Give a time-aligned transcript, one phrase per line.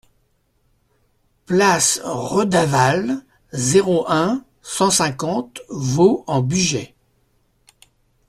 [1.45, 3.21] Place Redavalle,
[3.53, 6.95] zéro un, cent cinquante Vaux-en-Bugey